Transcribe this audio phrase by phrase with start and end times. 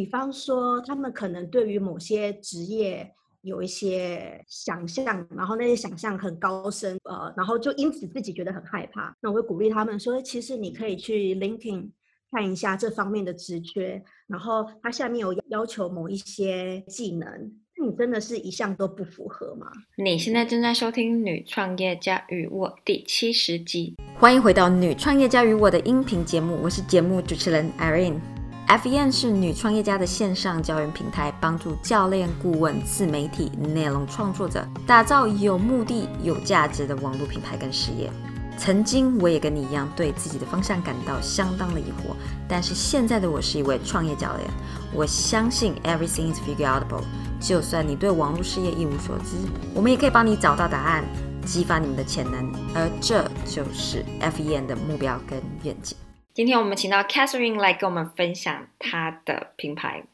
[0.00, 3.06] 比方说，他们可能对于某些职业
[3.42, 5.04] 有一些想象，
[5.36, 9.14] 然后那些想象很高深，呃，然后就因此自己觉得很害怕。
[9.20, 11.90] 那我会鼓励他们说，其实你可以去 LinkedIn
[12.30, 17.52] 看一下这方面的职缺，然后它下面有要求某一些技能。
[17.84, 19.66] 你真的是一项都不符合吗？
[20.02, 28.39] 你现在正在收听《女创业家与我》第七十集，欢迎回到《女创业家与我》的音频节目，我是节目主持人 Irene。
[28.70, 38.08] FEN 是女创业家的线上教育平台，帮助教练、顾问、自媒体、内容创作者打造有目的、有价值的网络品牌跟事业。
[38.56, 42.14] 曾经我也跟你一样，对自己的方向感到相当的疑惑，
[42.46, 44.48] 但是现在的我是一位创业教练，
[44.94, 47.02] 我相信 Everything is figureoutable。
[47.40, 49.34] 就算你对网络事业一无所知，
[49.74, 51.04] 我们也可以帮你找到答案，
[51.44, 55.96] 激发你们的潜能，而这就是 FEN 的目标跟愿景。
[56.32, 60.04] 今天我们请到 Catherine 来跟我们分享她的品牌。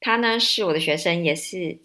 [0.00, 1.78] 她呢是我的学生，也是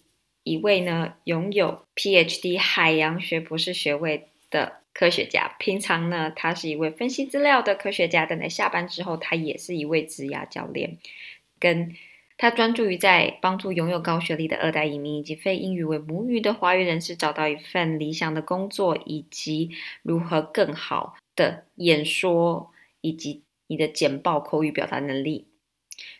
[0.44, 5.55] 一位呢拥有 PhD 海洋学博士学位的科学家。
[5.57, 10.98] 平常呢，她是一位分析资料的科学家，但在下班之后，她也是一位职涯教练，
[11.60, 11.96] 跟。
[12.35, 19.70] 她专注于在帮助拥有高学历的二代移民以及非英语为母语的华语人士找到一份理想的工作，以及
[20.01, 22.73] 如何更好的演说
[23.04, 25.49] 以及你的简报口语表达能力。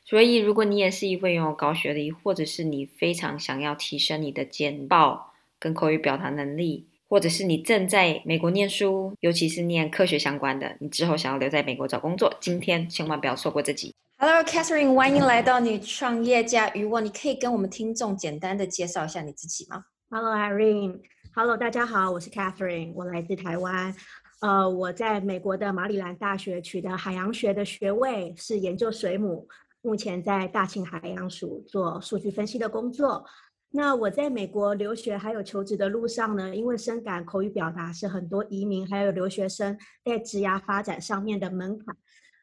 [0.06, 13.96] 所以，如果你也是一位拥有高学历，或者是你非常想要提升你的简报跟口语表达能力，或者是你正在美国念书，尤其是念科学相关的，你之后想要留在美国找工作，今天千万不要错过这集。
[14.18, 17.02] Hello，Catherine，欢迎来到你创业家与我。
[17.02, 23.96] 你可以跟我们听众简单的介绍一下你自己吗？Hello，Irene，Hello，大家好，我是 Catherine，我来自台湾。
[24.44, 29.48] 呃，我在美国的马里兰大学取得海洋学的学位，是研究水母，
[29.82, 33.24] 目前在大庆海洋署做数据分析的工作。
[33.70, 41.96] 那我在美国留学还有求职的路上呢，因为深感口语表达是很多移民还有留学生在职涯发展上面的门槛。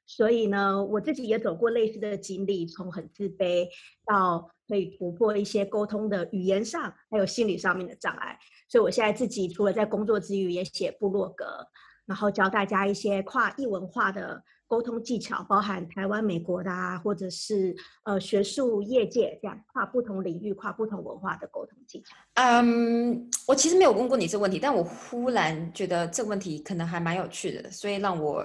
[0.06, 3.68] 所以呢，我自己也走过类似的经历，从很自卑
[4.06, 8.38] 到可以突破一些沟通的语言上还有心理上面的障碍。
[8.70, 11.44] 所以我现在自己除了在工作之余也写部落格，
[12.10, 17.72] 然后教大家一些跨异文化的沟通技巧，包含台湾、美国的啊，或者是
[18.02, 22.16] 呃学术业界这样跨不同领域、跨不同文化的沟通技巧。
[22.34, 28.44] 嗯，我其实没有问过你这个问题，但我忽然觉得这个问题可能还蛮有趣的，所以让我。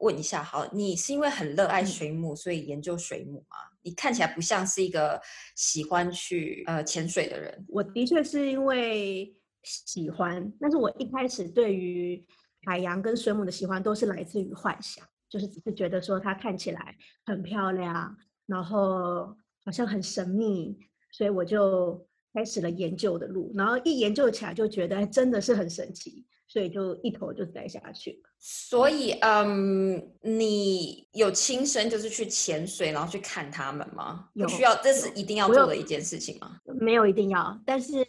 [0.00, 3.56] 问一下，好，你是因为很热爱水母，所以研究水母吗？
[3.80, 5.18] 你看起来不像是一个
[5.54, 7.64] 喜欢去呃潜水的人。
[7.66, 12.22] 我的确是因为喜欢，但是我一开始对于
[12.66, 16.94] 海洋跟水母的喜欢都是来自于幻想，就是只是觉得说它看起来
[17.24, 19.34] 很漂亮，然后
[19.64, 20.76] 好像很神秘，
[21.12, 23.52] 所以我就开始了研究的路。
[23.56, 26.26] 然后一研究起来就觉得真的是很神奇。
[26.48, 34.28] 所以就一头就栽下去所以，嗯，你有亲身就是去潜水，然后去看他们吗？
[34.34, 36.60] 有需要，这是一定要做的一件事情吗？
[36.80, 38.04] 没有一定要，但是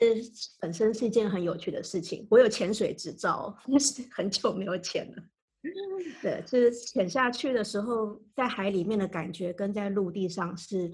[0.59, 2.27] 本身是一件很有趣的事情。
[2.29, 5.23] 我有潜水执照，但是很久没有潜了。
[6.21, 10.91] 对，就是潜下去的时候，在海里面的感觉跟在陆地上是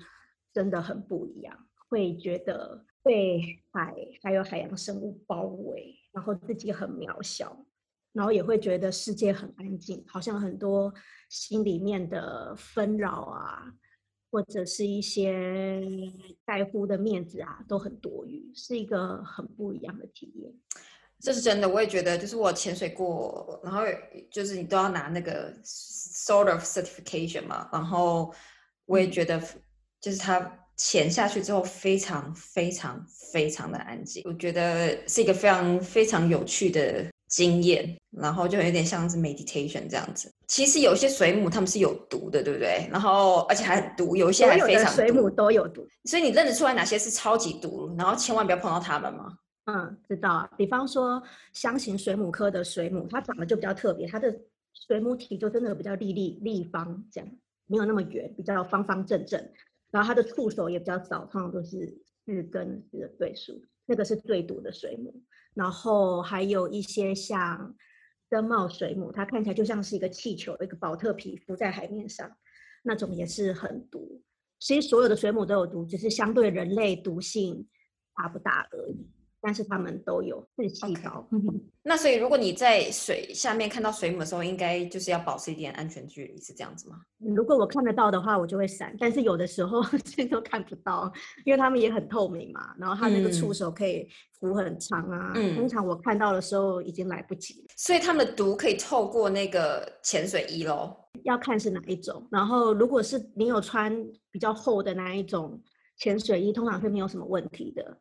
[0.54, 1.58] 真的很不一样，
[1.90, 3.42] 会觉得被
[3.72, 6.00] 海还有海洋生物包围。
[6.14, 7.66] 然后自己很渺小，
[8.12, 10.94] 然后也会觉得世界很安静，好像很多
[11.28, 13.74] 心里面的纷扰啊，
[14.34, 15.80] 或者是一些
[16.44, 20.52] 在乎的面子啊，都很多余，是一个很不一样的体验。
[21.20, 23.84] 这是真的，我也觉得，就是我潜水过，然后
[24.32, 28.34] 就是你都要拿那个 sort of certification 嘛，然后
[28.88, 29.40] 我也觉得，
[30.02, 30.60] 就是它。
[30.76, 40.32] 潜下去之后，非常非常非常的安静，我觉得是一个非常非常有趣的经验，然后就有点像是 meditation 这样子。
[40.48, 42.88] 其实有些水母它们是有毒的，对不对？
[42.92, 45.84] 然后而且还很毒，有一些还非常水母都有毒。
[46.06, 49.34] 所以你认得出来哪些是超级毒，然后千万不要碰到它们吗？
[49.66, 50.50] 嗯，知道啊。
[50.56, 51.22] 比方说
[51.54, 54.32] 箱型水母科的水母，它长得就比较特别，它的
[54.88, 57.28] 水母体就真的比较立立立方，这样
[57.66, 59.44] 没有那么圆，比较方方正正。
[59.90, 65.24] 然后它的触手也比较少，通常都是四根的对数，那个是最毒的水母。
[65.54, 67.76] 然后还有一些像
[68.30, 72.36] 灯帽水母，它看起来就像是一个气球，一个保特皮浮在海面上，
[72.84, 74.24] 那种也是很毒。
[74.60, 77.68] 其实所有的水母都有毒，只是相对人类毒性
[78.16, 79.08] 大不大而已。
[79.46, 81.28] 但是他们都有是细胞。
[81.84, 87.02] 那所以如果你在水下面看到水母的时候，应该就是要保持一点安全距离，是这样子吗？
[87.36, 88.96] 如果我看得到的话，我就会闪。
[88.98, 89.84] 但是有的时候
[90.16, 91.12] 这都看不到，
[91.44, 92.74] 因为他们也很透明嘛。
[92.80, 94.08] 然后它那个触手可以
[94.40, 95.34] 浮很长啊。
[95.36, 95.58] 嗯。
[95.58, 97.66] 通常我看到的时候已经来不及。
[97.76, 100.96] 所以它们的毒可以透过那个潜水衣喽？
[101.24, 102.26] 要看是哪一种。
[102.32, 103.94] 然后如果是你有穿
[104.32, 105.62] 比较厚的那一种。
[105.96, 107.96] 潜水衣通常是没有什么问题的，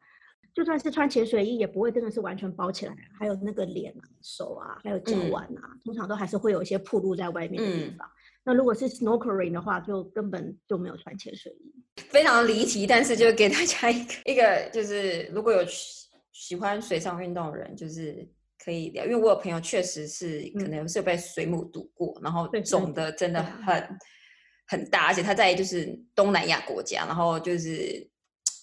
[0.54, 2.94] 就算是穿潜水衣，也不会真的是完全包起来。
[3.19, 8.08] 还有那个脸啊、手啊，还有脚腕啊，通常都还是会有一些暴露在外面的地方。
[8.44, 11.72] 那如果是 snorkeling 的话，就根本就没有穿潜水衣。
[11.96, 15.64] 非常离题，但是就给大家一个一个，就是如果有
[16.32, 18.28] 喜欢水上运动的人，就是
[18.64, 19.04] 可以聊。
[19.04, 23.99] 因为我有朋友确实是可能是被水母毒过，然后肿的真的很。
[24.69, 28.08] 很大，而且他在就是东南亚国家，然后就是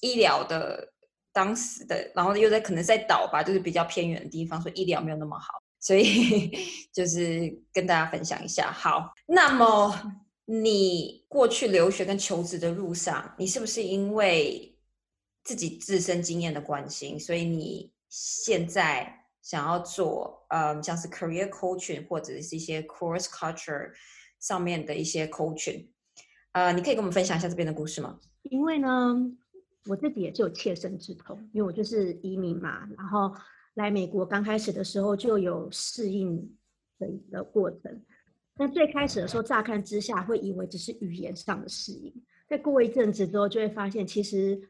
[0.02, 0.92] 医疗的
[1.32, 6.52] 当时的，然后又在可能在岛吧，就是比较偏远的地方，所以医疗没有那么好，所以
[6.92, 8.72] 就是跟大家分享一下。
[8.72, 10.14] 好，那么
[10.46, 14.76] 你过去留学跟求职的路上，你是不是因为
[15.44, 23.92] 自己自身经验的关心，所以你现在想要做嗯像是 career coaching 或者是一些 course culture
[24.40, 25.88] 上面的一些 coaching？
[26.54, 28.20] 呃，你可以跟我们分享一下这边的故事吗？
[28.42, 29.16] 因为呢，
[29.90, 33.34] 我自己也是有切身之痛，因为我就是移民嘛，然后
[33.74, 36.56] 来美国刚开始的时候就有适应
[37.00, 38.00] 的一个过程。
[38.56, 42.14] 那最开始的时候，乍看之下会以为只是语言上的适应，
[42.48, 44.62] 再过一阵子之后，就会发现其实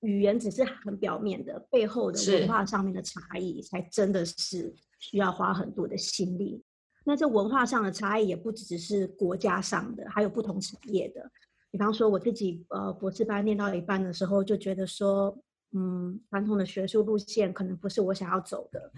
[0.00, 6.62] 语言只是很表面的，背后的文化上面的差异才真的是需要花很多的心力。
[7.04, 11.28] 那这文化上的差异也不只是国家上的，还有不同产业的。
[11.72, 15.36] 比方说，我自己呃博士班念到一半的时候，就觉得说，
[15.72, 18.92] 嗯，传统的学术路线可能不是我想要走的。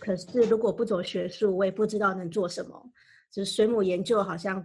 [0.00, 2.90] 可是如果不走学术，我也不知道能做什么。
[3.30, 4.64] 就是水母研究好像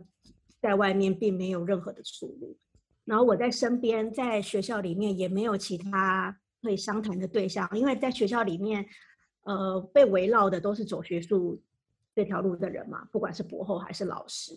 [0.62, 2.58] 在外面并没有任何的出路。
[3.04, 8.86] 然后我在身边，在学校里面也没有其他可以商谈的对象，因为在学校里面，
[9.44, 11.62] 呃，被围绕的都是走学术。
[12.16, 14.52] 这条路的人嘛，不管是博后还是老师，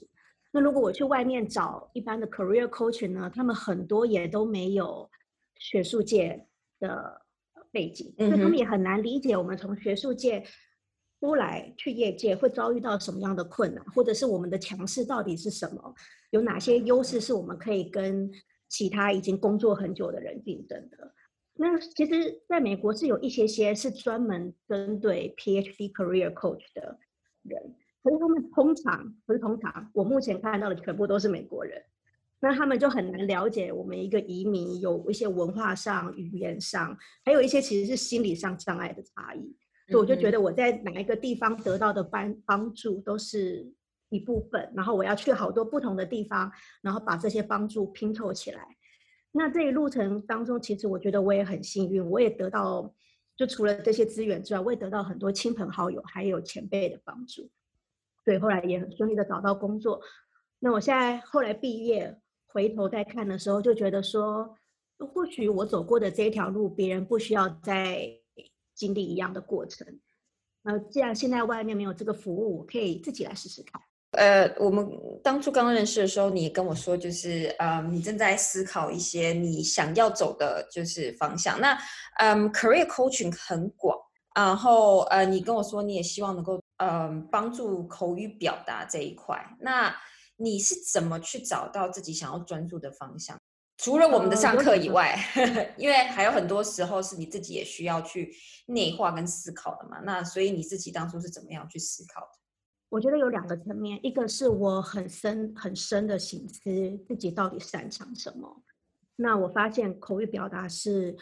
[0.52, 5.10] 那如果我去外面找一般的 career coaching 呢，他们很多也都没有
[5.56, 6.46] 学术界
[6.78, 7.22] 的
[7.70, 10.44] 背景，所以他们也很难理解我们从学术界
[11.20, 15.94] 出来去业界会遭遇到什么样的困难，或者是我们的强势到底是什么，
[16.31, 18.31] 有哪些优势是我们可以跟
[18.69, 21.14] 其他已经工作很久的人竞争的。
[21.54, 26.99] 那其实在美国是有一些些是专门针对 PhD career coach 的。
[27.44, 31.81] 人，可是他们通常不是通常，我目前看到的全部都是美国人，
[32.40, 39.56] 那他们就很难了解我们一个移民有一些文化上、语言上，还有一些其实是心理上障碍的差异。
[39.88, 43.70] 所以我就觉得我在哪一个地方得到的帮帮助都是
[44.08, 46.50] 一部分，然后我要去好多不同的地方，
[46.81, 48.66] 然后把这些帮助拼凑起来。
[49.31, 52.93] 那这一路程当中，其实我觉得我也很幸运，我也得到。
[53.34, 57.50] 就除了这些资源之外，我也得到很多亲朋好友还有前辈的帮助，
[58.24, 60.00] 对，后来也很顺利的找到工作。
[60.58, 62.16] 那我现在后来毕业
[62.46, 64.56] 回头再看的时候，就觉得说，
[64.98, 68.08] 或许我走过的这一条路，别人不需要再
[68.74, 69.86] 经历一样的过程。
[70.62, 73.82] 那既然现在外面没有这个服务，我可以自己来试试看。
[74.12, 74.86] 呃，我们
[75.25, 81.61] 当初刚认识的时候，你跟我说，就是呃，你正在思考一些你想要走的，就是方向。
[81.61, 81.76] 那
[82.18, 83.99] 嗯，career coaching 很广，
[84.37, 89.56] 然后呃，你跟我说你也希望能够嗯帮助口语表达这一块。
[89.60, 89.94] 那
[90.36, 93.38] 你是怎么去找到自己想要专注的方向？
[93.78, 95.16] 除了我们的上课以外，
[95.76, 98.32] 因为还有很多时候是你自己也需要去
[98.66, 99.98] 内化跟思考的嘛。
[100.00, 102.38] 那所以你自己当初是怎么样去思考的？
[102.90, 106.60] 我觉得有两个层面，一个是我很深很深的心思，
[107.08, 108.62] 自己到底擅长什么。
[109.16, 111.16] 那我发现口语表达是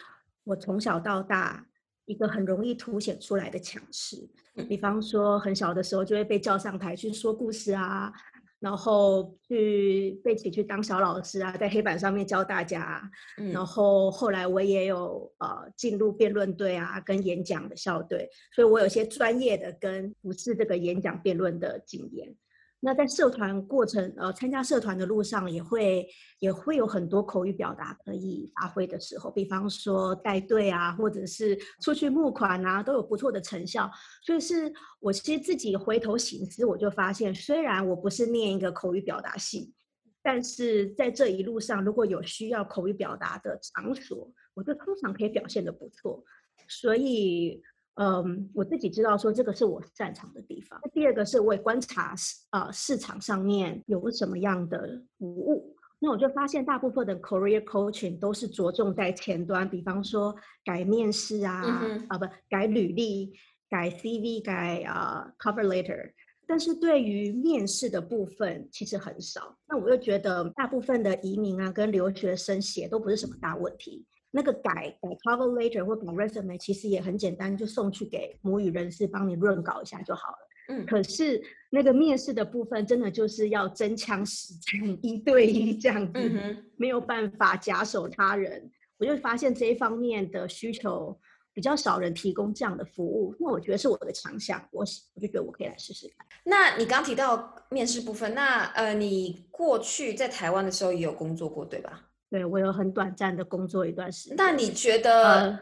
[0.45, 1.67] 我从小到大
[2.11, 4.29] 一个很容易凸显出来的强势。
[4.69, 8.13] 比方说，很小的时候就会被叫上台去说故事啊。
[8.59, 13.11] 然后去被请去当小老师啊，在黑板上面教大家。
[13.55, 22.37] 然后后来我也有呃进入辩论队啊，跟演讲的校队，所以我有些专业的跟不是这个演讲辩论的经验。
[22.83, 26.09] 那在社团过程，呃，参加社团的路上，也会
[26.39, 33.91] 也会有很多口语表达可以发挥的时候，比方说带队啊，或者是出去募款啊，都有不错的成效。
[34.25, 39.75] 所以是我其实自己回头醒思，我就发现，虽然我不是念一个口语表达系，
[40.23, 46.25] 但是在这一路上，如果有需要口语表达的场所，我就通常可以表现的不错。
[46.69, 47.61] 所以，
[47.95, 50.81] 嗯，我自己知道说这个是我擅长的地方。
[50.83, 55.77] 那第二个是我也观察市呃市场上面有什么样的服务。
[55.99, 61.63] 那我就发现大部分的 career coaching 都是着重在前端，比方说改面试啊，
[62.09, 63.35] 啊不改履历、
[63.69, 66.13] 改 CV、改啊 cover letter。
[66.47, 69.57] 但是对于面试的部分其实很少。
[69.69, 74.07] 那我又觉得大部分的移民啊跟留学生写都不是什么大问题。
[74.31, 80.39] 那个改改 cover letter 或改 resume 其实也很简单，就送去给母语人士帮你润稿一下就好了。
[80.69, 88.71] 嗯，可是那个面试的部分，真的就是要真枪实战，一对一这样子，没有办法假手他人。
[88.99, 91.19] 我就发现这一方面的需求
[91.53, 94.85] 比较少人提供这样的服务，那我觉得是我的强项，我
[95.15, 96.25] 我就觉得我可以来试试看。
[96.45, 102.10] 那你刚提到面试部分，那呃，你过去在台湾的时候也有工作过，对吧？
[102.31, 104.37] 对，我有很短暂的工作一段时间。
[104.37, 105.59] 那你觉得，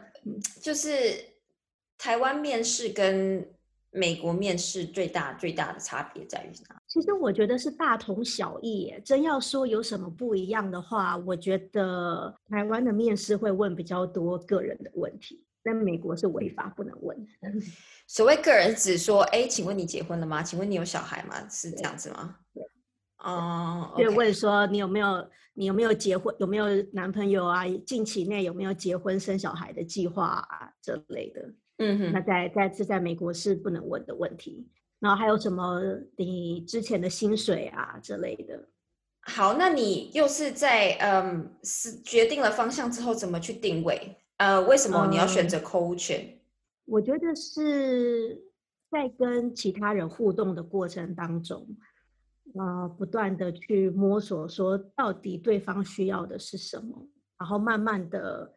[0.61, 0.89] 就是
[1.97, 3.45] 台湾面试跟？
[3.91, 6.79] 美国面试最大最大的差别在于哪？
[6.85, 8.93] 其实我觉得是大同小异。
[9.03, 17.17] 真要说有什么不一样的话，我觉得台湾的面试会问比较多个人的问题，但美国是违法不能问。
[18.05, 20.43] 所谓个人，只说哎，请问你结婚了吗？
[20.43, 21.49] 请问你有小孩吗？
[21.49, 22.35] 是这样子吗？
[22.53, 22.63] 对。
[23.17, 23.95] 哦。
[23.97, 25.27] 就问说你有没有
[25.59, 26.33] 你有没有结婚？
[26.39, 27.67] 有没有男朋友啊？
[27.85, 30.71] 近期内有没有结婚生小孩的计划啊？
[30.81, 31.53] 这类的。
[31.79, 34.65] 嗯哼，那在在这在美国是不能问的问题，
[35.01, 35.81] 然后还有什么
[36.15, 38.69] 你之前的薪水啊之类的。
[39.23, 44.15] 好，那你又是在嗯是决定了方向之后怎么去定位？
[44.37, 46.35] 呃，为什么你要选择 coaching？
[46.85, 48.41] 我觉得是
[48.89, 51.67] 在跟其他人互动的过程当中，
[52.55, 58.53] 呃，不断的去摸索，说到底对方需要的是什么，然后慢慢的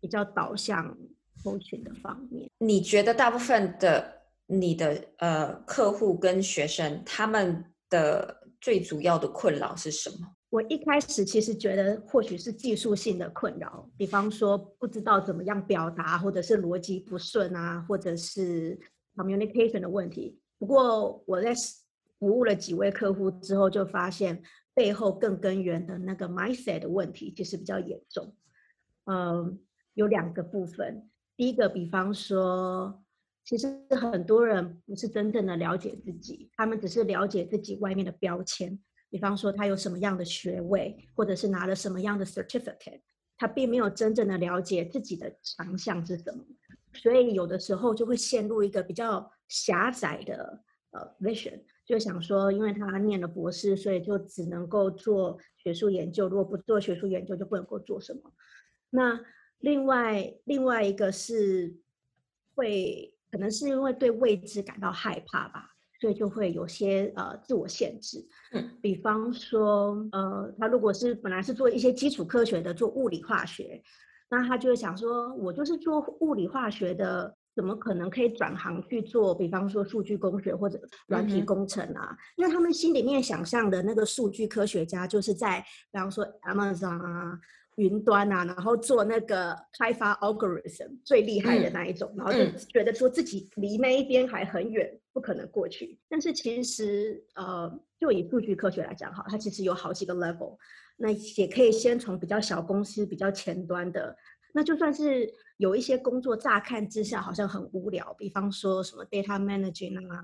[0.00, 0.96] 比较导向。
[1.42, 10.36] 沟群的方面，你觉得大部分的你的呃客户跟学生他们的最主要的困扰是什么？
[10.50, 18.78] 我一开始其实觉得或许是技术性的困扰，比方说不知道怎么样表达，或者是逻辑不顺啊，或者是
[19.16, 20.38] communication 的问题。
[20.58, 21.54] 不过我在
[22.20, 24.40] 服务了几位客户之后，就发现
[24.74, 28.36] 背后更根源的那个 mindset 的问题其实比较严重。
[29.06, 29.58] 嗯，
[29.94, 31.10] 有两个部分。
[31.36, 33.02] 第一个，比方说，
[33.44, 38.78] 其实很多人不是真正的了解自己，他们只是了解自己外面的标签。
[39.08, 43.00] 比方说，他有什么样的学位，或者是拿了什么样的 certificate，
[43.38, 46.44] 他并没有真正的了解自己的长项是什么，
[46.92, 51.58] 所以有的时候就会陷入一个比较狭窄的呃 vision，
[51.90, 58.32] 就想说，因为他念了博士，所以就只能够做学术研究，如果不做学术研究，就不能够做什么。
[58.90, 59.20] 那
[59.58, 61.74] 另外，另外一个是
[62.54, 65.68] 会可能是因为对未知感到害怕吧，
[66.00, 68.24] 所以就会有些呃自我限制。
[68.52, 73.82] 嗯，比方说，呃，他如果是本来是做一些基础科学的，做物理化学，
[74.30, 79.34] 那他就会想说，我就是做物理化学的，怎么可能可以转行去做？
[79.34, 82.16] 比方说数据工学或者软体工程啊？
[82.36, 87.40] 因为他们心里面想象的那个数据科学家，就是在比方说 Amazon 啊。
[87.76, 95.98] 云端啊，然后做那个开发 algorithm 最厉害的那一种，然后就觉得说自己离那一边还很远，不可能过去。
[96.06, 100.58] 但是其实，呃，就以数据科学来讲，哈，它其实有好几个 level。
[100.98, 104.14] 那也可以先从比较小公司、比较前端的，
[104.52, 110.22] 那就算是有一些工作，乍看之下好像很无聊，比方说什么 data managing 啊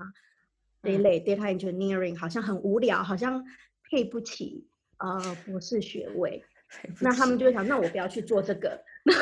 [0.83, 3.43] 这一类 data engineering，好像很无聊，好像
[3.89, 4.67] 配不起
[4.99, 6.43] 呃博士学位。
[6.99, 9.13] 那他们就会想，那我不要去做这个， 那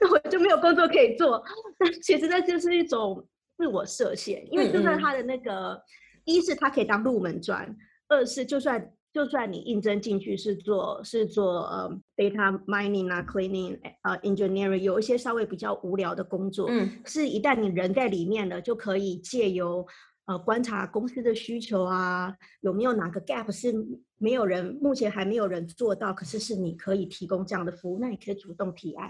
[0.00, 1.44] 那我就没有工作可以做。
[1.78, 5.78] 那其实那就是一种自我设限，因为就算他的那个，
[6.24, 7.76] 一是他可以当入门砖，
[8.08, 19.86] 二是就算就算你应征进去是做是做呃 data mining 啊 cleaning 啊 engineering，有一些稍微比较无聊的工作，嗯，是一旦你人在里面了，就可以借由。
[20.28, 23.72] 呃，观察公司的需求啊，有没有哪个 gap 是
[24.18, 29.08] 没有人目前还没有人做到，可是是你可以提供这样的服务，那你可以主动提案，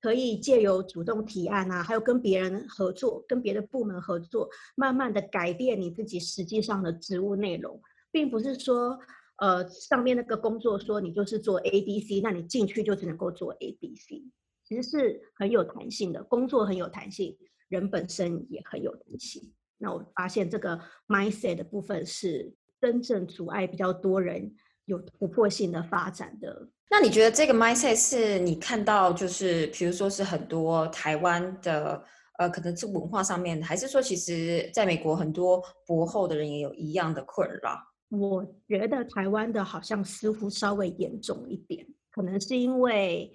[0.00, 8.96] 可以借由主动提案啊，还有跟别人合作，跟别的部门合作，慢慢的改变你自己实际上的职务内容，并不是说，
[9.38, 14.24] 呃，上面那个工作说你就是做 A B C，那你进去就只能够做 A B C，
[14.64, 17.36] 其实是很有弹性的，工作很有弹性，
[17.68, 19.52] 人本身也很有弹性。
[19.78, 24.54] 那我发现这个 mindset 的部分是真正阻碍比较多人
[24.86, 26.68] 有突破性的发展的。
[26.88, 32.02] 那你觉得这个 mindset 是你看到，就是比如说是很多台湾的，
[32.38, 37.78] 呃，可能是文化上面，还是说其实在美国很多博后的人也有一样的困扰？
[38.10, 43.32] 我觉得台湾的好像似乎稍微严重一点，可能是因为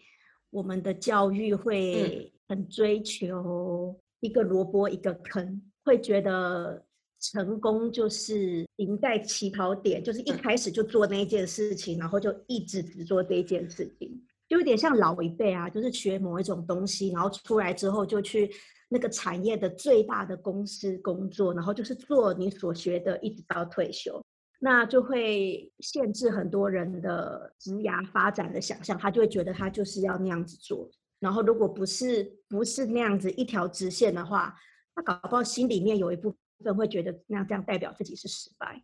[0.49, 6.85] 我们的教育会很追求一个萝卜一个坑，会觉得。
[7.23, 18.49] 成功就是赢在起跑点，就是一开始就做那一件事情，然后就一直只做这一件事情，就有点像老一辈啊，就是学某一种东西，然后出来之后就去
[18.89, 24.19] 那个产业的最大的公司工作，然后就是做你所学的，一直到退休，
[24.63, 30.89] 那就会限制很多人的职涯发展的想象，他就会觉得他就是要那样子做，
[31.19, 34.55] 然后如果不是不是那样子一条直线的话，
[34.95, 36.35] 他搞不好心里面有一部。
[36.63, 38.79] 分会觉得那这样代表自己是失败，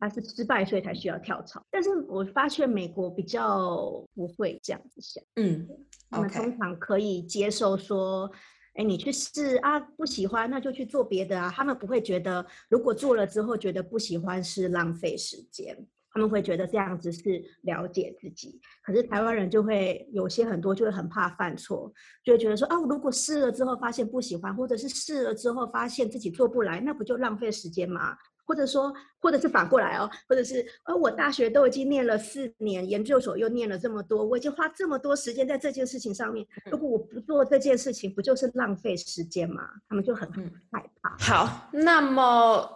[0.00, 1.64] 他是失败，所以才需要跳槽。
[1.70, 5.68] 但是我发现美国比较不会这样子想，嗯，
[6.10, 8.28] 他们通常可以接受说，
[8.76, 11.50] 哎，你去试啊，不喜欢那就去做别的啊。
[11.54, 15.74] 他们不会觉得如果做了之后觉得不喜欢是浪费时间，
[16.12, 18.60] 他们会觉得这样子是了解自己。
[18.82, 21.92] 可是台湾人就会有些很多就会很怕犯错，
[22.22, 28.16] 就会觉得说啊，如果试了之后发现不喜欢，或者是试了之后发现自己做不来，那不就浪费时间吗？
[28.46, 39.68] 或者说，或者是反过来哦，或者是呃，我大学都已经念了四年，研究所又念了这么多，我已经花这么多时间在这件事情上面，如果我不做这件事情，不就是浪费时间吗？
[39.88, 40.30] 他们就很
[40.70, 41.16] 害怕。
[41.18, 42.70] 好，那么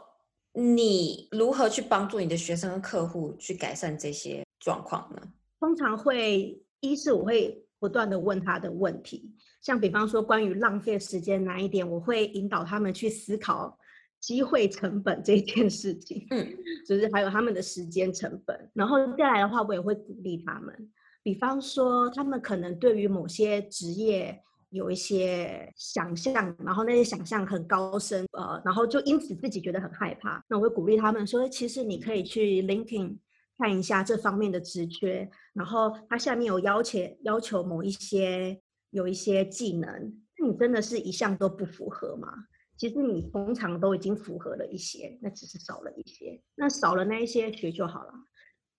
[0.52, 5.22] 你如何去帮助你的学生和客户去改善这些状况呢？
[5.60, 13.78] 通常会，一是我会不断的问他的问题，像比方说关于浪费时间哪一点，我会引导他们去思考
[14.20, 16.46] 机会成本这件事情，嗯，
[16.86, 18.70] 就是还有他们的时间成本。
[18.74, 20.90] 然后再来的话，我也会鼓励他们，
[21.22, 30.44] 比方说他们可能对于某些职业有一些想象，然后那些想象很高深，呃，然后就因此自己觉得很害怕。
[30.48, 33.16] 那我会鼓励他们说，其实你可以去 LinkedIn。
[33.62, 38.58] 看一下这方面的职缺，然后它下面有要求要求某一些
[38.88, 42.32] 有一些技能，那你真的是一项都不符合吗？
[42.80, 48.14] 其实你通常都已经符合了一些，那只是少了一些，那少了那一些学就好了。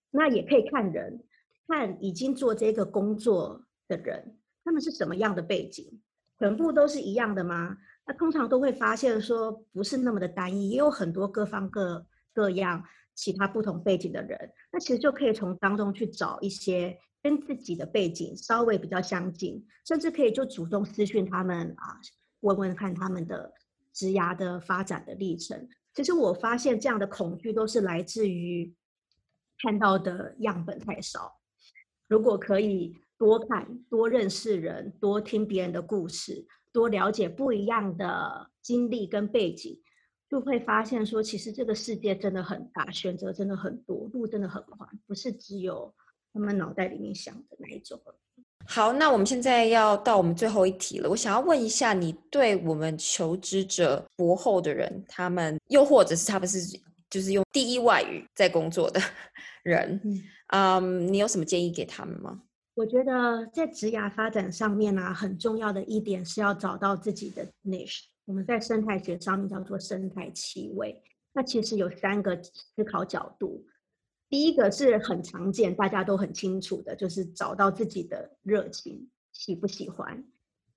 [0.10, 1.24] 那也可以看人，
[1.68, 6.02] 看已经做这个工作的人，他们是什么样的背景，
[6.40, 7.78] 全部都是一样的吗？
[8.08, 12.84] 那通常都会发现说不是那么的单一，也有很多各方各各样。
[13.14, 22.00] 其他不同背景的人，那其实就可以从当中去找一些跟自己的背景稍微比较相近，甚至可以就主动私讯他们啊，
[22.40, 23.54] 问问看他们的
[23.94, 25.68] 职涯的发展的历程。
[25.94, 28.74] 其实我发现这样的恐惧都是来自于
[29.60, 31.40] 看到的样本太少。
[32.08, 39.82] 如果可以多看、多认识人、多听别人的故事、多了解不一样的经历跟背景。
[40.30, 45.94] 就会发现说，其实这个世界真的很大，选择真的很多，路真的很宽，不是只有
[46.32, 48.02] 他们脑袋里面想的那一种。
[48.74, 51.10] 好，那我们现在要到我们最后一题了。
[51.10, 56.80] 我想要问一下，你对我们求职者博后的人，他们又或者是他们是
[57.10, 59.02] 就是用第一外语在工作的
[59.64, 60.00] 人，
[60.54, 62.44] 嗯，你有什么建议给他们吗？
[62.76, 68.04] 我觉得在职涯发展上面呢，很重要的一点是要找到自己的 niche。
[68.24, 71.04] 我们在生态学上面叫做生态气味。
[71.34, 73.66] 那其实有三个思考角度。
[74.32, 80.24] 第一个是很常见，大家都很清楚的，就是找到自己的热情，喜不喜欢。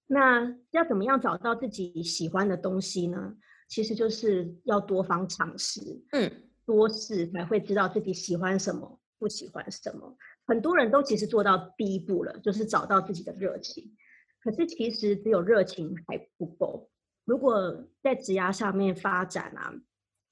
[0.09, 3.37] 那要怎么样找到自己喜欢的东西呢？
[3.69, 6.31] 其实就是要多方尝试，嗯，
[6.67, 10.17] 多试才会知道自己喜欢什么，不喜欢什么。
[10.47, 13.95] 很多人都其实做到第一步了，就是找到自己的热情。
[14.43, 16.91] 可是其实只有热情还不够。
[17.25, 19.73] 如果在职涯上面发展啊，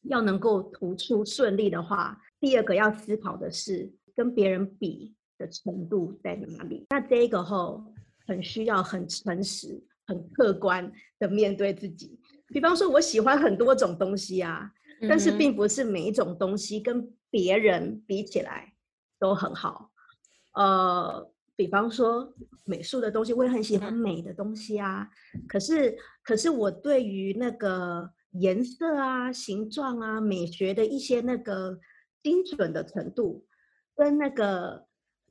[0.03, 6.85] 要能够突出顺利的话，第二个要思考的是跟别人比的程度在哪里。
[6.91, 7.85] 那这个吼
[8.27, 12.19] 很需要很诚实、很客观的面对自己。
[12.49, 14.73] 比方说，我喜欢很多种东西啊，
[15.09, 18.75] 但是并不是每一种东西跟别人比起来
[19.21, 19.93] 都很好。
[20.55, 21.31] 呃。
[21.55, 25.07] 比方说美术的东西，我也很喜欢美的东西啊。
[25.47, 31.79] 可是，可是我对于那个颜色啊、形状啊、美学的一些那个
[32.23, 33.47] 精准的程度，
[33.97, 34.87] 跟那个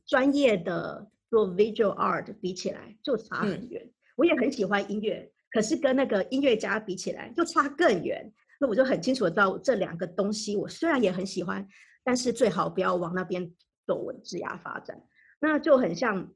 [0.06, 3.92] 专业的做 visual art 比起来，就差很远。
[4.16, 8.32] 我也很喜欢音乐，可是跟那个音乐家比起来，就差更远。
[8.60, 11.68] 那我就很清楚的知道，这两个东西我虽然也很喜欢，
[12.04, 13.52] 但是最好不要往那边。
[13.88, 15.04] 走我的职涯发展。
[15.40, 16.32] 那就很像，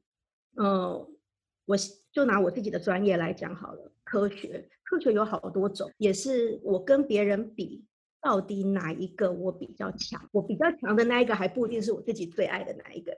[0.56, 1.08] 呃，
[1.64, 1.76] 我
[2.12, 7.86] 就拿我自己的专业来讲好了，科学，科学有好多种，也是我跟别人比，
[8.26, 10.20] 到底哪一个我比较强？
[10.32, 13.16] 我比较强的那一个还不一定是我自己最爱的那一个。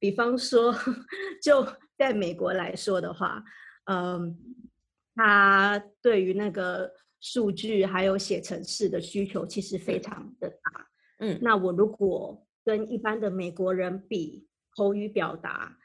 [0.00, 0.74] 比方说，
[1.44, 1.62] 就
[1.98, 3.44] 在美国来说的话，
[3.84, 4.34] 嗯，
[5.14, 6.90] 他对于那个
[7.20, 10.88] 数据还有写程式的需求其实非常的大。
[11.18, 15.76] 嗯，那我如果跟一般的美国人比口语表达，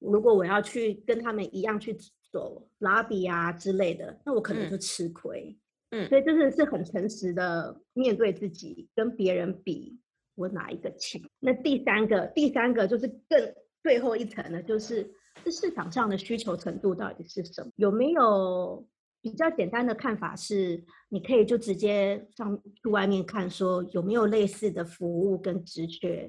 [0.00, 1.96] 如果我要去跟他们一样去
[2.30, 5.56] 走拉比啊之类的，那我可能就吃亏。
[5.56, 5.61] 嗯，
[5.92, 9.98] 嗯所以就是是很诚实的面对自己，跟别人比，
[10.34, 11.22] 我哪一个强？
[11.38, 15.08] 那第三个，第三个就是更最后一层呢，就是
[15.44, 17.70] 这市场上的需求程度到底是什么？
[17.76, 18.84] 有没有？
[19.24, 26.28] 比较简单的看法是，你可以就直接上去外面看，说有没有类似的服务跟职缺，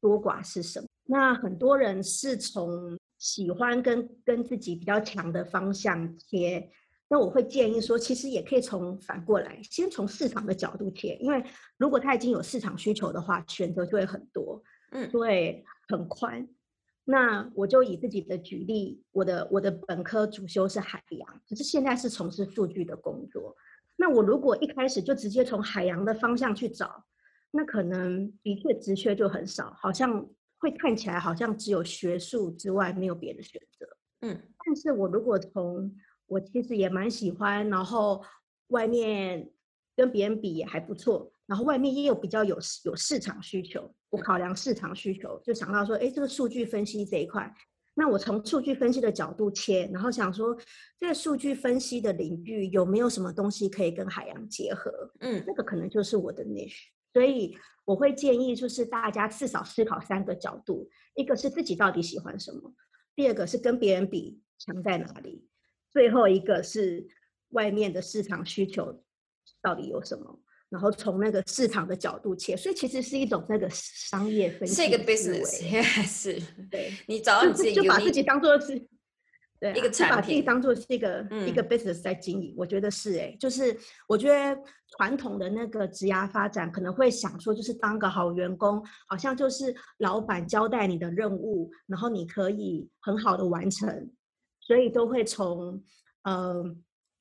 [0.00, 0.86] 多寡是什么。
[1.06, 6.70] 那很多人是从喜欢跟跟自己比较强的方向切，
[7.08, 11.42] 那我会建议说，其实也可以从反过来，先从市场的角度切，因为
[11.78, 16.46] 如果他已经有市场需求的话，选择就会很多，嗯，会很宽。
[17.04, 23.56] 那我就以自己的举例，我的我的本科主修是海洋，可是现在是从事数据的工作。
[23.96, 27.04] 那我如果一开始就直接从海洋的方向去找，
[27.50, 33.86] 那可能的确职缺就很少，好像会看起来好像只有学术之外没有别的选择。
[34.20, 35.90] 嗯，但是我如果从
[36.28, 38.22] 我其实也蛮喜欢，然后
[38.68, 39.50] 外面
[39.96, 41.32] 跟别人比也还不错。
[41.46, 47.50] 然后外面也有比较有有市场需求，我考量市场需求，就想到说，哎，这个数据分析这一块，
[47.94, 50.54] 那我从数据分析的角度切，然后想说，
[51.00, 55.10] 这个数据分析的领域有没有什么东西可以跟海洋结合？
[55.20, 56.82] 嗯，那个可能就是我的 niche。
[57.14, 62.70] 所以我会建议，就是大家至少思考三个角度：一个是自己到底喜欢什么；
[63.16, 65.42] 第二个是跟别人比强在哪里；
[65.90, 67.06] 最后一个是
[67.50, 69.02] 外面的市场需求
[69.62, 70.40] 到底有什么。
[70.70, 75.62] 然后从那个市场的角度切，所以其实是一种那个商业分析是一个 business，
[76.04, 76.38] 是。
[76.70, 78.78] 对，你找到你自己，就把自己当做是，
[79.58, 82.54] 对，一个产品，把自己当做是一个一个 business 在经营。
[82.54, 83.74] 我觉得是，哎，就是
[84.06, 84.62] 我觉得
[84.98, 94.10] 传统的那个职涯发展可能会想说，就是当个好员工，好像就是老板交代你的任务，然后你可以很好的完成，
[94.68, 95.82] 所以都会从，
[96.22, 96.76] 呃。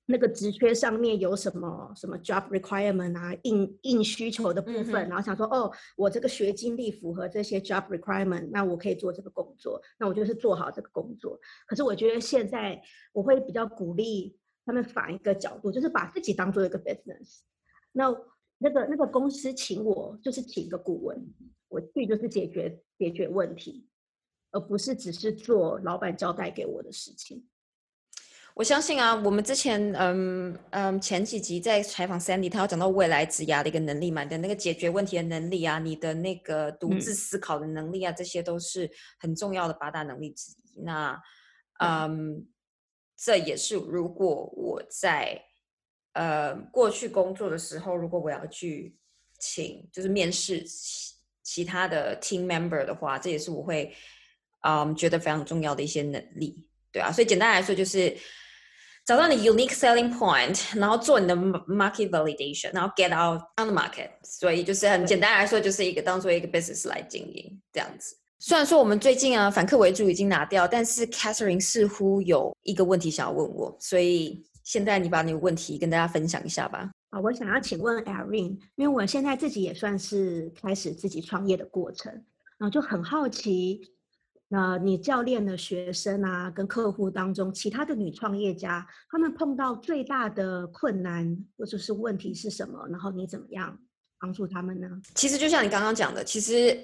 [0.10, 11.38] 那个职缺上面有什么什么 job requirement 啊，硬硬需求的部分，然后想说，哦，我这个学经历符合这些 job requirement，那我可以做这个工作，那我就是做好这个工作。
[11.68, 12.82] 可是我觉得现在
[13.12, 17.40] 我会比较鼓励他们反一个角度，就是把自己当做一个 business。
[17.92, 18.06] 那
[18.60, 21.22] 那个那个公司请我就是请一个顾问，
[21.68, 23.86] 我去就是解决解决问题，
[24.52, 27.48] 而不是只是做老板交代给我的事情。
[28.54, 40.82] 我相信啊，我们之前嗯嗯前几集在采访 Sandy，他要讲到未来职涯的一个能力嘛，的那个解决问题的能力啊，你的那个独自思考的能力啊，这些都是很重要的八大能力之一。
[40.82, 41.22] 那
[41.80, 42.48] 嗯，
[43.16, 45.40] 这也是如果我在
[46.14, 48.98] 呃过去工作的时候，如果我要去
[49.38, 50.66] 请就是面试
[51.44, 53.94] 其他的 team member 的话，这也是我会
[54.68, 57.12] 嗯觉得非常重要的一些能力，对啊。
[57.12, 58.16] 所以简单来说就是。
[59.08, 64.10] 找到你 unique selling point，然后做你的 market validation，然后 get out on the market。
[64.22, 68.18] 所以就是很简单来说，就是一个当做一个 business 来经营这样子。
[68.40, 76.92] 虽然说我们最近啊反客为主已经拿掉，但是 Catherine 似乎有一个问题想要问我，所以现在你把你的问题跟大家分享一下吧。
[77.12, 82.12] 啊，我想要请问 Irene，因为我现在自己也算是开始自己创业的过程，
[82.58, 83.80] 然后就很好奇。
[84.50, 92.88] 那你教练的学生啊，跟客户当中，其他的女创业家，他们碰到最大的困难或者是问题是什么？
[92.90, 93.78] 然后你怎么样
[94.20, 94.88] 帮助他们呢？
[95.16, 96.78] 其实就像你刚刚讲的，其实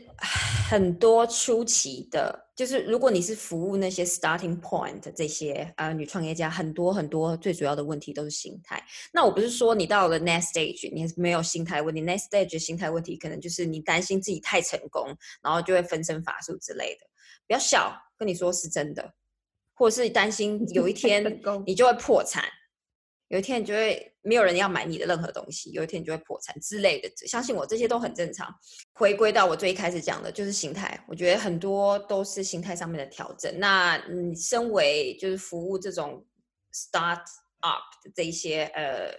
[0.69, 8.83] 很多初期的，就是如果你是服务那些 starting point 这些呃女创业家，很多很多最主要的问题都是心态。
[9.13, 15.07] 那我不是说你到了 next stage 你没有心态问题，next stage 心态问题可能就是你担心自己太成功，
[15.41, 17.07] 然后就会分身乏术之类的。
[17.47, 19.13] 比较小，跟你说是真的，
[19.73, 21.23] 或者是担心 有一天
[21.65, 22.43] 你就会破产，
[23.27, 27.11] 有一天你就会没有人要买你的任何东西，有一天你就会破产之类的。
[27.27, 28.53] 相信我，这些都很正常。
[28.93, 31.03] 回归到我最一开始讲的，就是心态。
[31.07, 33.53] 我觉得很多都是心态上面的调整。
[33.59, 36.25] 那你身为就是服务这种
[36.71, 37.23] start
[37.59, 39.11] up 的这一些呃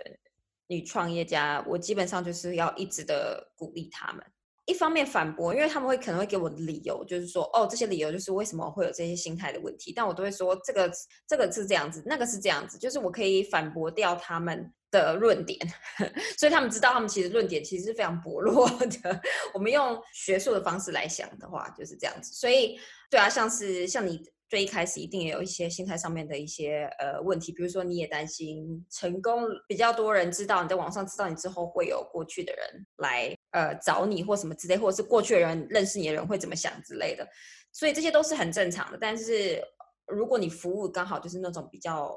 [0.69, 4.25] 女创业家，我基本上就是要一直的鼓励他们。
[4.67, 10.91] 一方面反驳，因为他们会可能会给我的理由，就是说，哦，这些理由就是为什么会有这些心态的问题，但我都会说，这个
[11.29, 15.59] 这个是这样子，那个是这样子，就是我可以反驳掉他们的论点，
[16.39, 19.21] 所以他们知道他们其实论点其实是非常薄弱的。
[19.53, 22.33] 我们用学术的方式来想的话，就是这样子。
[22.33, 22.79] 所以，
[23.11, 24.23] 对啊，像是像你。
[24.49, 37.29] 最一开始一定也有一些心态上面的一些呃问题，比如说你也担心成功比较多人知道你在网上知道你之后会有过去的人来呃找你或什么之类，或者是过去的人认识你的人会怎么想之类的，
[37.73, 38.99] 所以这些都是很正常的。
[39.01, 39.63] 但是
[40.07, 42.17] 如果你服务刚好就是那种比较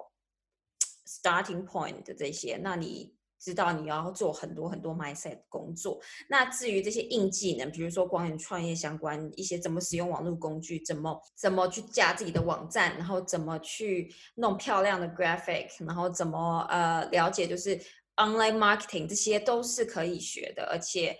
[1.07, 3.16] starting point 的这些，那你。
[3.39, 17.79] 知道你要做很多很多 mindset 工作，那至于这些硬技能，比如说光源创业相关一些，怎么使用网络工具，怎么怎么去架自己的网站，然后怎么去弄漂亮的 graphic，然后怎么呃了解就是
[18.15, 21.15] online marketing，这些都是可以学的，而且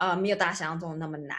[0.00, 1.36] 呃没有大家想象中的那么难。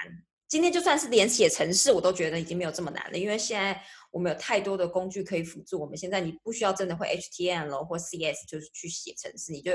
[0.48, 5.98] 今天就算是连写程式，我都觉得已经没有这么难了，因为现在我们有太多的工具可以辅助我们。
[5.98, 9.74] 现在你不需要真的会 HTML 或 CS，就是去写程式，你就。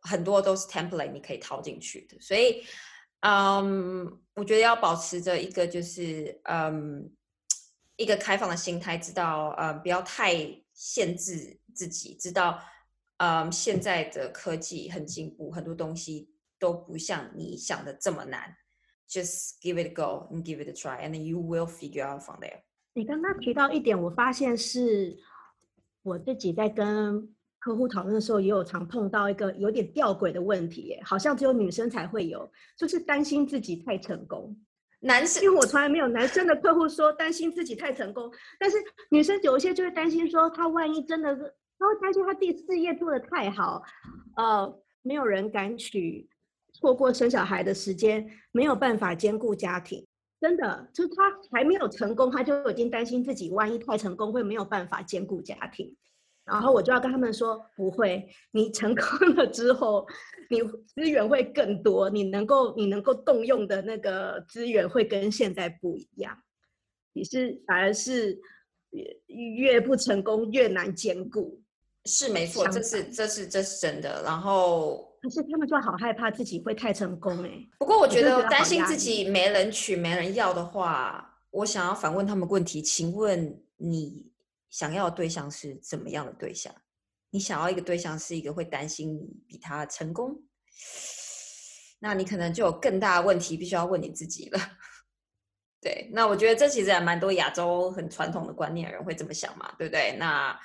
[0.00, 2.62] 很多都是 template，你可以套进去的，所以，
[3.20, 7.10] 嗯，我觉得要保持着一个就是，嗯，
[7.96, 10.34] 一个开放的心态，知道，呃，不要太
[10.72, 12.62] 限制自己，知道，
[13.16, 18.56] 嗯，现在的科技很进步，很多东西都不像你想的这么难
[19.08, 22.60] ，just give it a go and give it a try，and you will figure out from there。
[22.94, 25.18] 你刚刚提到一点，我发现是
[26.02, 27.34] 我自己在跟。
[27.68, 34.58] 客户讨论的时候，也有常碰到一个有点吊诡的问题，好像只有女生才会有，就是担心自己太成功。
[35.00, 38.78] 男生，因为我从来没有男生的客户说担心自己太成功，但是
[39.10, 41.42] 女生有一些就会担心说，他万一真的是，
[41.78, 43.82] 他会担心他第四业做的太好，
[44.36, 46.26] 呃，没有人敢娶，
[46.72, 50.06] 错过生小孩的时间，没有办法兼顾家庭，
[50.40, 55.94] 真的，就是他还没有成功，他就已经担心自己万一太成功会没有办法兼顾家庭。
[56.50, 60.06] 然后我就要跟他们说，不会，你成功了之后，
[60.48, 66.36] 你资源会更多，你能够你能够动用的那个资源会跟现在不一样。
[67.12, 68.38] 你是反而是
[69.26, 71.60] 越越不成功越难兼顾，
[72.06, 74.22] 是没错，这是这是这是真的。
[74.22, 77.50] 然后可是他们就好害怕自己会太成功哎。
[77.78, 84.27] 不过我觉得担心自己没人娶没人要的话，我想要反问他们问题，请问你？
[84.70, 86.74] 想要的对象是怎么样的对象？
[87.30, 90.42] 你想要一个对象是一个会担心你比他成功，
[91.98, 94.58] 那你可能就有更大的问题，必须要问你自己了。
[95.80, 100.16] 对，那我觉得这其实还蛮多亚洲很传统的观念人会这么想嘛，对不对？
[100.18, 100.58] 那，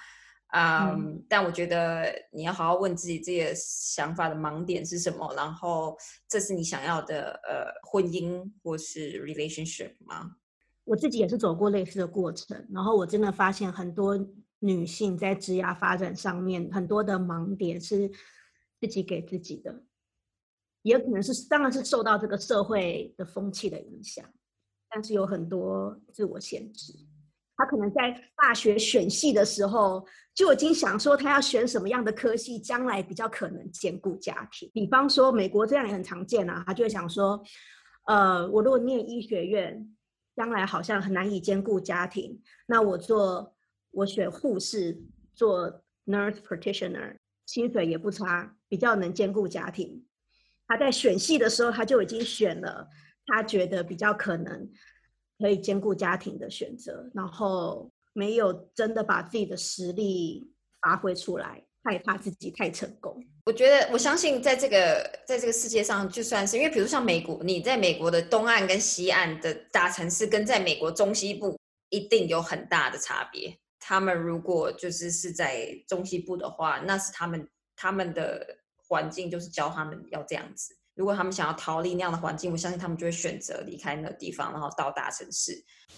[0.53, 5.33] 嗯，但我觉得你要好好问自己，这些想法的盲点是什么？
[5.35, 5.97] 然后，
[6.29, 10.37] 这是你想要的呃婚姻或是 relationship 吗？
[10.85, 14.19] 我自己也是走过类似的过程，然后我真的发现很多
[14.59, 18.11] 女性在职业发展上面很多的盲点是
[18.81, 19.83] 自己给自己的，
[20.81, 24.25] 也可能是当然是受到这个社会的风气的影响，
[24.89, 26.93] 但是有很多自我限制。
[27.55, 34.69] 她可能在大学选系的时候就已经想说她要选什么样的科系，将来比较可能兼顾家庭。
[34.73, 37.41] 比方说美国这样也很常见啊，她就会想说，
[38.07, 39.95] 呃，我如果念医学院。
[40.35, 43.55] 将来好像很难以兼顾家庭，那我做
[43.91, 45.01] 我选护士
[45.35, 50.05] 做 nurse practitioner，薪水也不差，比较能兼顾家庭。
[50.67, 52.89] 他在选系的时候，他就已经选了
[53.25, 54.71] 他觉得比较可能
[55.37, 61.65] 可以兼顾家庭的选择，然后没有真的把自己的实力发挥出来。
[61.83, 73.53] 害怕自己太成功，我觉得我相信，在这个在这个世界上，就算是因为，比如像美国，你在美国的东岸跟西岸的大城市，跟在美国中西部一定有很大的差别。
[73.79, 80.77] 他们如果就是是在中西部的话，那是他们他们的环境就是教他们要这样子。
[80.95, 85.53] 如果他们想要逃离那样的环境，我相信他们就会选择离开那个地方，然后到大城市。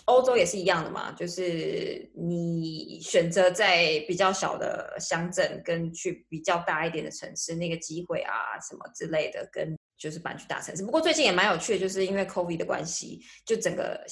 [0.05, 10.83] 欧洲也是一样的嘛，就是你选择在比较小的乡镇，跟去比较大一点的城市，那个机会啊什么之类的，跟就是搬去大城市。
[10.83, 14.05] 不过最近也蛮有趣的，就是因为 COVID 的关系，就整个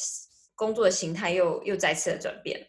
[0.55, 2.67] 工作的形态又又再次的转变了。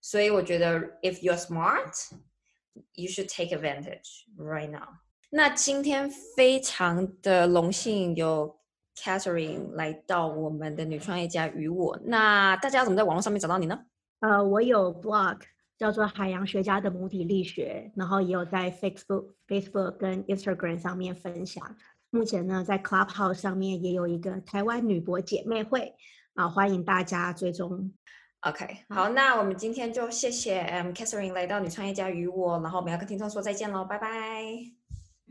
[0.00, 4.88] 所以我觉得，if you're smart，you should take advantage right now。
[5.30, 8.58] 那今天非常的荣幸有
[8.96, 11.98] Catherine 来到我们的女创业家与我。
[12.04, 13.78] 那大家怎么在网络上面找到你呢？
[14.18, 15.38] 呃，我有 blog
[15.78, 21.76] 叫做海洋学家的母体力学，然后也有在 Facebook、Facebook 跟 Instagram 上面分享。
[22.10, 25.94] 目前呢，在 Clubhouse 上面也有一个台湾女博姐妹会
[26.34, 27.92] 啊，欢迎大家追踪。
[28.40, 34.79] OK，好，那我们今天就谢谢嗯 Catherine 来到女创业家与我，然后我们要跟听众说再见喽，拜拜。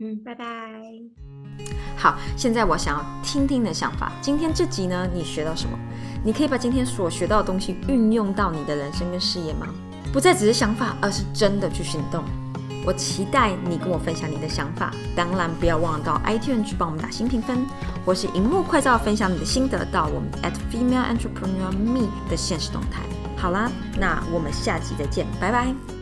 [0.00, 0.44] 嗯，拜拜。
[1.96, 4.10] 好，现在我想要听听你的想法。
[4.22, 5.78] 今天这集呢，你学到什么？
[6.24, 9.66] 你可以把今天所学到的东西运用到你的人生跟事业吗？
[10.12, 12.24] 不再只是想法，而是真的去行动。
[12.86, 17.58] 我期待你跟我分享你的想法，当然不要忘了到 iTunes 去帮我们打新评分，
[18.06, 23.02] 或是荧幕快照分享你的心得到我们 at female entrepreneur me 的现实动态。
[23.36, 25.99] 好啦，那我们下集再见，拜拜。